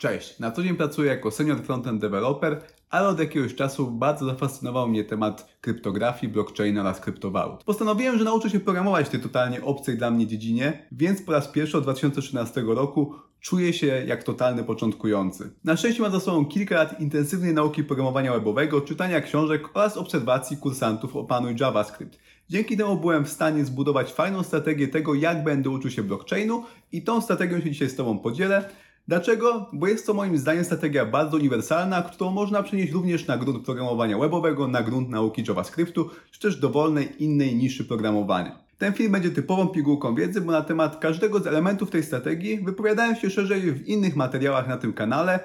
[0.00, 4.88] Cześć, na co dzień pracuję jako senior frontend developer, ale od jakiegoś czasu bardzo zafascynował
[4.88, 7.64] mnie temat kryptografii, blockchaina oraz kryptowalut.
[7.64, 11.48] Postanowiłem, że nauczę się programować w tej totalnie obcej dla mnie dziedzinie, więc po raz
[11.48, 15.50] pierwszy od 2013 roku czuję się jak totalny początkujący.
[15.64, 20.56] Na szczęście mam za sobą kilka lat intensywnej nauki programowania webowego, czytania książek oraz obserwacji
[20.56, 22.18] kursantów Opanuj JavaScript.
[22.48, 27.02] Dzięki temu byłem w stanie zbudować fajną strategię tego, jak będę uczył się blockchainu i
[27.02, 28.70] tą strategią się dzisiaj z Tobą podzielę.
[29.10, 29.66] Dlaczego?
[29.72, 34.18] Bo jest to moim zdaniem strategia bardzo uniwersalna, którą można przenieść również na grunt programowania
[34.18, 38.58] webowego, na grunt nauki JavaScriptu, czy też dowolnej innej niszy programowania.
[38.78, 43.16] Ten film będzie typową pigułką wiedzy, bo na temat każdego z elementów tej strategii wypowiadałem
[43.16, 45.40] się szerzej w innych materiałach na tym kanale.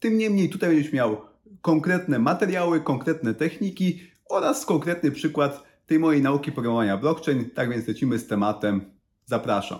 [0.00, 1.16] Tym niemniej tutaj będziesz miał
[1.62, 4.00] konkretne materiały, konkretne techniki
[4.30, 7.50] oraz konkretny przykład tej mojej nauki programowania blockchain.
[7.50, 8.80] Tak więc lecimy z tematem.
[9.26, 9.78] Zapraszam.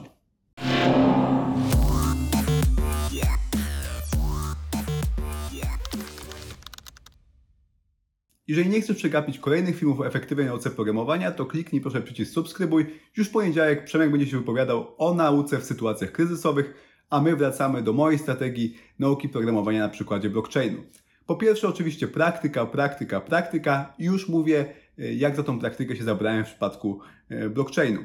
[8.48, 12.86] Jeżeli nie chcesz przegapić kolejnych filmów o efektywnej nauce programowania, to kliknij proszę przycisk subskrybuj.
[13.16, 16.74] Już w poniedziałek Przemek będzie się wypowiadał o nauce w sytuacjach kryzysowych,
[17.10, 20.82] a my wracamy do mojej strategii nauki programowania na przykładzie blockchainu.
[21.26, 26.48] Po pierwsze oczywiście praktyka, praktyka, praktyka już mówię jak za tą praktykę się zabrałem w
[26.48, 28.04] przypadku e, blockchainu.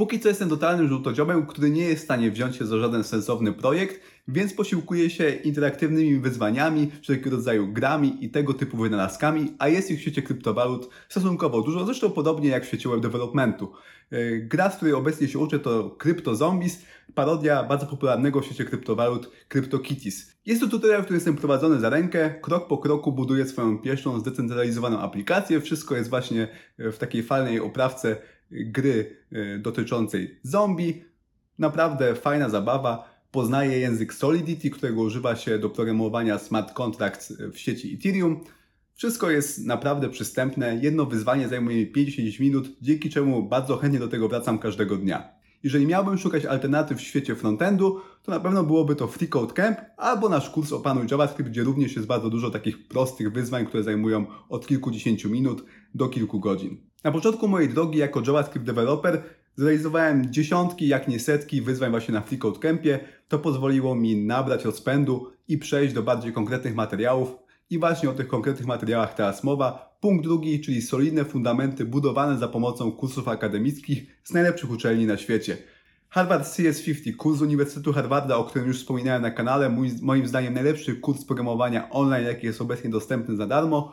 [0.00, 3.52] Póki co jestem totalnym żółtodziobem, który nie jest w stanie wziąć się za żaden sensowny
[3.52, 9.90] projekt, więc posiłkuję się interaktywnymi wyzwaniami, wszelkiego rodzaju grami i tego typu wynalazkami, a jest
[9.90, 13.72] ich w świecie kryptowalut stosunkowo dużo, zresztą podobnie jak w świecie web developmentu.
[14.10, 16.82] E, gra, z której obecnie się uczę to Crypto Zombies,
[17.14, 20.36] parodia bardzo popularnego w świecie kryptowalut CryptoKitties.
[20.46, 24.98] Jest to tutorial, który jestem prowadzony za rękę, krok po kroku buduję swoją pierwszą zdecentralizowaną
[24.98, 26.48] aplikację, wszystko jest właśnie
[26.78, 28.16] w takiej fajnej oprawce
[28.50, 31.04] gry e, dotyczącej zombie.
[31.58, 33.20] Naprawdę fajna zabawa.
[33.30, 38.44] Poznaje język Solidity, którego używa się do programowania smart contracts w sieci Ethereum.
[38.94, 40.78] Wszystko jest naprawdę przystępne.
[40.82, 45.40] Jedno wyzwanie zajmuje 5-10 minut, dzięki czemu bardzo chętnie do tego wracam każdego dnia.
[45.62, 49.78] Jeżeli miałbym szukać alternatyw w świecie frontendu, to na pewno byłoby to Free Code Camp
[49.96, 54.26] albo nasz kurs Opanuj JavaScript, gdzie również jest bardzo dużo takich prostych wyzwań, które zajmują
[54.48, 55.64] od kilkudziesięciu minut
[55.94, 56.89] do kilku godzin.
[57.04, 59.22] Na początku mojej drogi jako JavaScript developer
[59.56, 63.00] zrealizowałem dziesiątki, jak nie setki wyzwań właśnie na Free Code Campie.
[63.28, 67.36] To pozwoliło mi nabrać rozpędu i przejść do bardziej konkretnych materiałów.
[67.70, 69.96] I właśnie o tych konkretnych materiałach teraz mowa.
[70.00, 75.56] Punkt drugi, czyli solidne fundamenty budowane za pomocą kursów akademickich z najlepszych uczelni na świecie.
[76.08, 80.96] Harvard CS50, kurs Uniwersytetu Harvarda, o którym już wspominałem na kanale, mój, moim zdaniem najlepszy
[80.96, 83.92] kurs programowania online, jaki jest obecnie dostępny za darmo.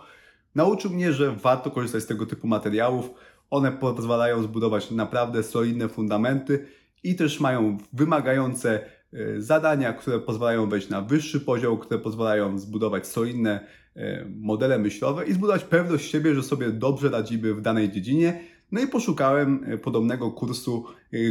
[0.58, 3.10] Nauczył mnie, że warto korzystać z tego typu materiałów.
[3.50, 6.66] One pozwalają zbudować naprawdę solidne fundamenty
[7.04, 8.80] i też mają wymagające
[9.14, 15.26] e, zadania, które pozwalają wejść na wyższy poziom, które pozwalają zbudować solidne e, modele myślowe
[15.26, 18.40] i zbudować pewność siebie, że sobie dobrze radzimy w danej dziedzinie.
[18.72, 20.86] No i poszukałem e, podobnego kursu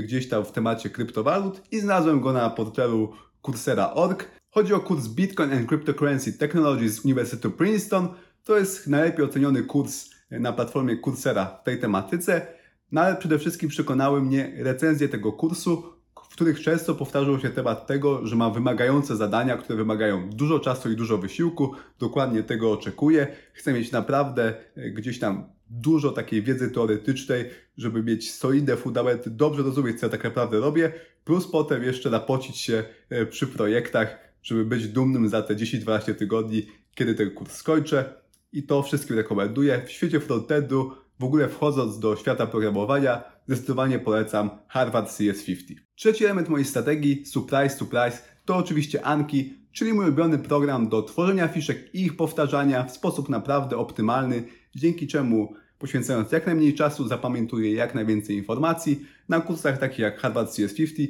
[0.04, 3.12] gdzieś tam w temacie kryptowalut i znalazłem go na portalu
[3.42, 4.30] Coursera.org.
[4.50, 8.08] Chodzi o kurs Bitcoin and Cryptocurrency Technologies z Uniwersytetu Princeton.
[8.46, 12.46] To jest najlepiej oceniony kurs na platformie Coursera w tej tematyce,
[12.92, 15.82] no ale przede wszystkim przekonały mnie recenzje tego kursu,
[16.24, 20.90] w których często powtarzał się temat tego, że ma wymagające zadania, które wymagają dużo czasu
[20.90, 21.74] i dużo wysiłku.
[21.98, 23.26] Dokładnie tego oczekuję.
[23.52, 29.62] Chcę mieć naprawdę e, gdzieś tam dużo takiej wiedzy teoretycznej, żeby mieć solidne fundamenty, dobrze
[29.62, 30.92] rozumieć, co ja tak naprawdę robię,
[31.24, 36.66] plus potem jeszcze napocić się e, przy projektach, żeby być dumnym za te 10-12 tygodni,
[36.94, 38.25] kiedy ten kurs skończę
[38.56, 39.82] i to wszystkim rekomenduję.
[39.86, 45.74] W świecie frontendu, w ogóle wchodząc do świata programowania, zdecydowanie polecam Harvard CS50.
[45.94, 51.48] Trzeci element mojej strategii, surprise, surprise, to oczywiście Anki, czyli mój ulubiony program do tworzenia
[51.48, 57.72] fiszek i ich powtarzania w sposób naprawdę optymalny, dzięki czemu poświęcając jak najmniej czasu zapamiętuję
[57.72, 59.06] jak najwięcej informacji.
[59.28, 61.06] Na kursach takich jak Harvard CS50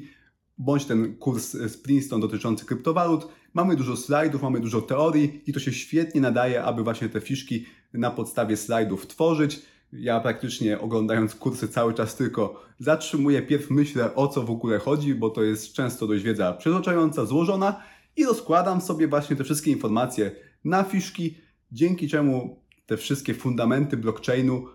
[0.58, 3.28] bądź ten kurs z Princeton dotyczący kryptowalut.
[3.54, 7.66] Mamy dużo slajdów, mamy dużo teorii i to się świetnie nadaje, aby właśnie te fiszki
[7.92, 9.62] na podstawie slajdów tworzyć.
[9.92, 15.14] Ja praktycznie oglądając kursy cały czas tylko zatrzymuję, pierw myślę o co w ogóle chodzi,
[15.14, 17.82] bo to jest często dość wiedza przyzwyczajająca, złożona
[18.16, 20.30] i rozkładam sobie właśnie te wszystkie informacje
[20.64, 21.34] na fiszki,
[21.72, 24.66] dzięki czemu te wszystkie fundamenty blockchainu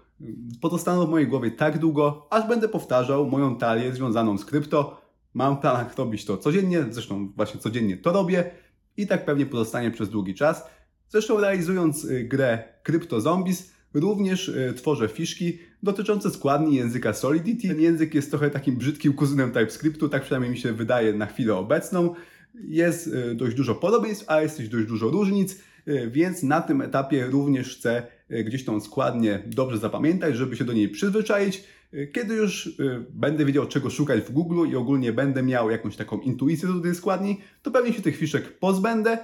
[0.62, 5.01] pozostaną w mojej głowie tak długo, aż będę powtarzał moją talię związaną z krypto,
[5.34, 8.52] Mam w planach robić to codziennie, zresztą właśnie codziennie to robię
[8.98, 10.64] i tak pewnie pozostanie przez długi czas.
[11.10, 17.68] Zresztą realizując y, grę Crypto Zombies, również y, tworzę fiszki dotyczące składni języka Solidity.
[17.68, 21.56] Ten język jest trochę takim brzydkim kuzynem TypeScriptu, tak przynajmniej mi się wydaje na chwilę
[21.56, 22.16] obecną.
[22.68, 25.58] jest y, dość dużo podobieństw, a jest też dość dużo różnic,
[26.12, 30.90] więc na tym etapie również chcę gdzieś tą składnię dobrze zapamiętać, żeby się do niej
[30.90, 31.64] przyzwyczaić.
[32.14, 32.78] Kiedy już
[33.10, 36.96] będę wiedział, czego szukać w Google i ogólnie będę miał jakąś taką intuicję do tej
[36.96, 39.18] składni, to pewnie się tych fiszek pozbędę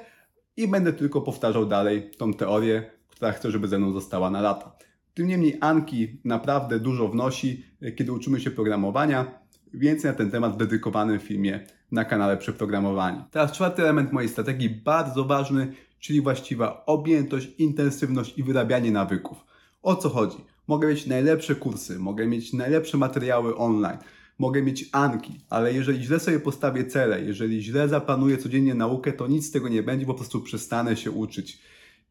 [0.57, 4.75] i będę tylko powtarzał dalej tą teorię, która chcę, żeby ze mną została na lata.
[5.13, 7.65] Tym niemniej Anki naprawdę dużo wnosi,
[7.95, 9.39] kiedy uczymy się programowania.
[9.73, 13.23] Więcej na ten temat w dedykowanym filmie na kanale Przeprogramowani.
[13.31, 19.37] Teraz czwarty element mojej strategii, bardzo ważny, czyli właściwa objętość, intensywność i wyrabianie nawyków.
[19.83, 20.37] O co chodzi?
[20.67, 23.97] Mogę mieć najlepsze kursy, mogę mieć najlepsze materiały online,
[24.39, 29.27] mogę mieć Anki, ale jeżeli źle sobie postawię cele, jeżeli źle zaplanuję codziennie naukę, to
[29.27, 31.59] nic z tego nie będzie, po prostu przestanę się uczyć.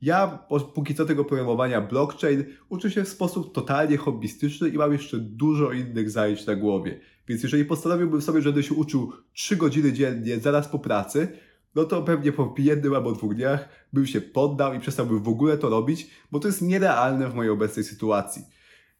[0.02, 0.38] Ja
[0.74, 5.72] póki co tego programowania blockchain uczę się w sposób totalnie hobbystyczny i mam jeszcze dużo
[5.72, 7.00] innych zajęć na głowie.
[7.28, 11.28] Więc jeżeli postanowiłbym sobie, że będę się uczył 3 godziny dziennie zaraz po pracy,
[11.76, 15.58] no to pewnie po jednym albo dwóch dniach bym się poddał i przestałbym w ogóle
[15.58, 18.42] to robić, bo to jest nierealne w mojej obecnej sytuacji.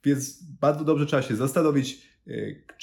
[0.05, 2.33] Więc bardzo dobrze trzeba się zastanowić, e,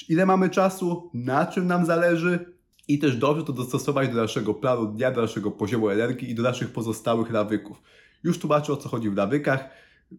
[0.08, 2.54] ile mamy czasu, na czym nam zależy
[2.88, 6.42] i też dobrze to dostosować do naszego planu dnia, do naszego poziomu energii i do
[6.42, 7.82] naszych pozostałych nawyków.
[8.24, 9.68] Już tłumaczę o co chodzi w nawykach.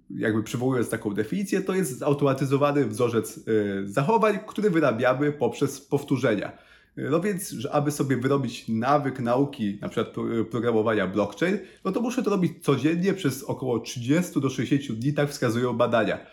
[0.10, 6.52] Jakby przywołując taką definicję, to jest zautomatyzowany wzorzec y, zachowań, który wyrabiamy poprzez powtórzenia.
[6.98, 12.24] No więc, aby sobie wyrobić nawyk nauki, na przykład y, programowania blockchain, no to muszę
[12.24, 16.26] to robić codziennie przez około 30 do 60 dni, tak wskazują badania.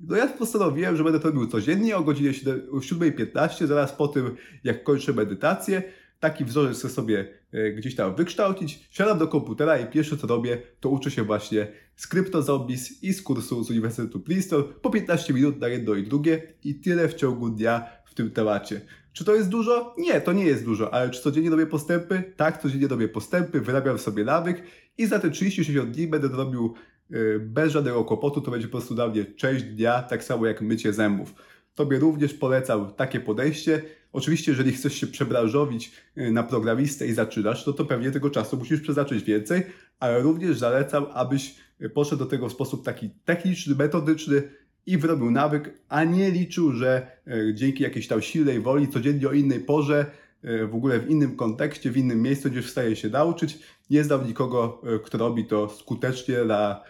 [0.00, 4.84] No ja postanowiłem, że będę to robił codziennie o godzinie 7.15, zaraz po tym, jak
[4.84, 5.82] kończę medytację
[6.20, 10.62] taki wzorzec chcę sobie e, gdzieś tam wykształcić, siadam do komputera i pierwsze co robię,
[10.80, 15.60] to uczę się właśnie z CryptoZombies i z kursu z Uniwersytetu Princeton po 15 minut
[15.60, 18.80] na jedno i drugie i tyle w ciągu dnia w tym temacie.
[19.12, 19.94] Czy to jest dużo?
[19.98, 22.22] Nie, to nie jest dużo, ale czy codziennie robię postępy?
[22.36, 24.62] Tak, codziennie robię postępy, wyrabiam sobie nawyk
[24.98, 26.74] i za te 30-60 dni będę to robił
[27.10, 30.60] e, bez żadnego kłopotu, to będzie po prostu dla mnie część dnia, tak samo jak
[30.60, 31.34] mycie zębów.
[31.74, 33.82] Tobie również polecam takie podejście.
[34.12, 38.56] Oczywiście, jeżeli chcesz się przebranżowić y, na programistę i zaczynasz, to, to pewnie tego czasu
[38.56, 39.62] musisz przeznaczyć więcej,
[40.00, 44.42] ale również zalecam, abyś y, poszedł do tego w sposób taki techniczny, metodyczny
[44.90, 49.32] i wyrobił nawyk, a nie liczył, że y, dzięki jakiejś tam silnej woli codziennie o
[49.32, 50.06] innej porze,
[50.42, 53.58] w ogóle w innym kontekście, w innym miejscu będziesz w stanie się nauczyć.
[53.90, 56.80] Nie znam nikogo, kto robi to skutecznie na,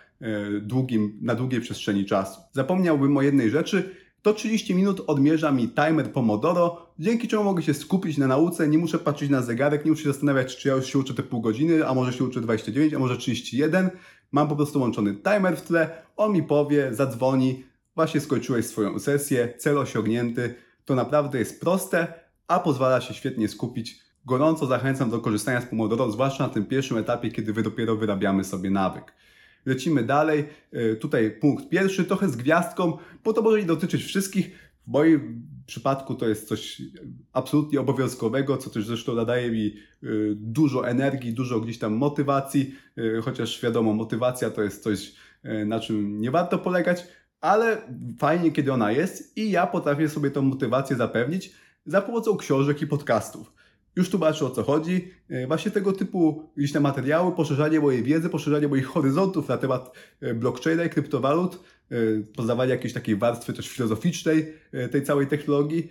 [0.62, 2.40] długim, na długiej przestrzeni czasu.
[2.52, 7.74] Zapomniałbym o jednej rzeczy, to 30 minut odmierza mi timer Pomodoro, dzięki czemu mogę się
[7.74, 10.86] skupić na nauce, nie muszę patrzeć na zegarek, nie muszę się zastanawiać, czy ja już
[10.86, 13.90] się uczę te pół godziny, a może się uczę 29, a może 31.
[14.32, 17.64] Mam po prostu łączony timer w tle, on mi powie, zadzwoni,
[17.94, 20.54] właśnie skończyłeś swoją sesję, cel osiągnięty.
[20.84, 22.14] To naprawdę jest proste,
[22.48, 24.00] a pozwala się świetnie skupić.
[24.24, 28.44] Gorąco zachęcam do korzystania z Pomodoro, zwłaszcza na tym pierwszym etapie, kiedy wy dopiero wyrabiamy
[28.44, 29.12] sobie nawyk.
[29.66, 30.44] Lecimy dalej.
[30.72, 34.70] E, tutaj punkt pierwszy, trochę z gwiazdką, bo to może nie dotyczyć wszystkich.
[34.86, 36.82] W moim przypadku to jest coś
[37.32, 43.20] absolutnie obowiązkowego, co też zresztą nadaje mi e, dużo energii, dużo gdzieś tam motywacji, e,
[43.20, 45.14] chociaż wiadomo, motywacja to jest coś,
[45.66, 47.06] na czym nie warto polegać,
[47.40, 47.82] ale
[48.18, 51.52] fajnie, kiedy ona jest i ja potrafię sobie tą motywację zapewnić
[51.86, 53.52] za pomocą książek i podcastów.
[53.96, 55.10] Już tłumaczę o co chodzi.
[55.28, 59.92] E, właśnie tego typu gdzieś na materiały, poszerzanie mojej wiedzy, poszerzanie moich horyzontów na temat
[60.20, 61.60] e, blockchaina i kryptowalut,
[61.90, 61.96] e,
[62.36, 64.52] poznawanie jakiejś takiej warstwy też filozoficznej
[64.90, 65.90] tej całej technologii,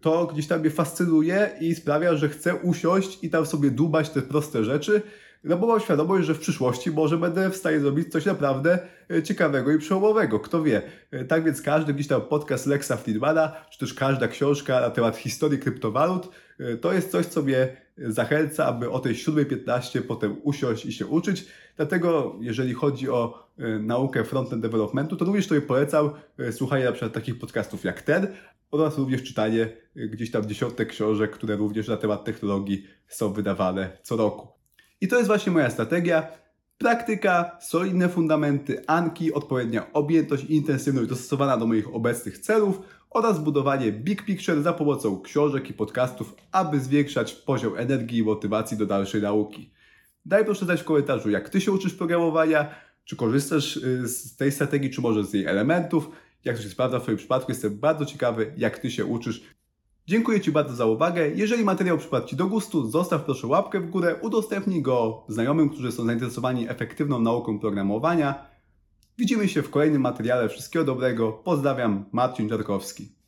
[0.00, 4.22] to gdzieś tam mnie fascynuje i sprawia, że chcę usiąść i tam sobie dubać te
[4.22, 5.02] proste rzeczy,
[5.44, 8.78] no bo mam świadomość, że w przyszłości może będę w stanie zrobić coś naprawdę
[9.10, 10.40] e, ciekawego i przełomowego.
[10.40, 10.82] Kto wie.
[11.10, 15.16] E, tak więc każdy gdzieś tam podcast Lexa Friedmana, czy też każda książka na temat
[15.16, 16.28] historii kryptowalut,
[16.58, 21.06] e, to jest coś, co mnie zachęca, aby o tej 7.15 potem usiąść i się
[21.06, 21.46] uczyć.
[21.76, 26.10] Dlatego, jeżeli chodzi o naukę frontend developmentu, to również sobie polecam
[26.50, 28.26] słuchanie na przykład takich podcastów jak ten,
[28.70, 34.16] oraz również czytanie gdzieś tam dziesiątek książek, które również na temat technologii są wydawane co
[34.16, 34.59] roku.
[35.00, 36.28] I to jest właśnie moja strategia.
[36.78, 42.80] Praktyka, solidne fundamenty, anki, odpowiednia objętość intensywność dostosowana do moich obecnych celów
[43.10, 48.76] oraz budowanie big picture za pomocą książek i podcastów, aby zwiększać poziom energii i motywacji
[48.76, 49.70] do dalszej nauki.
[50.24, 54.52] Daj proszę znać w komentarzu, jak Ty się uczysz programowania, czy korzystasz y, z tej
[54.52, 56.10] strategii, czy może z jej elementów,
[56.44, 57.52] jak to się sprawdza w Twoim przypadku.
[57.52, 59.42] Jestem bardzo ciekawy, jak Ty się uczysz
[60.10, 61.28] Dziękuję Ci bardzo za uwagę.
[61.28, 65.92] Jeżeli materiał przypadł Ci do gustu, zostaw proszę łapkę w górę, udostępnij go znajomym, którzy
[65.92, 68.46] są zainteresowani efektywną nauką programowania.
[69.18, 70.48] Widzimy się w kolejnym materiale.
[70.48, 71.32] Wszystkiego dobrego.
[71.32, 73.19] Pozdrawiam, Marcin Czarkowski.